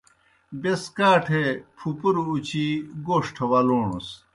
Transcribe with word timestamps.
بیْس 0.61 0.83
کاٹھے 0.97 1.43
پُھپُرہ 1.77 2.23
اُچِی 2.31 2.67
گوݜٹھہ 3.05 3.45
ولوݨَس۔ 3.51 4.07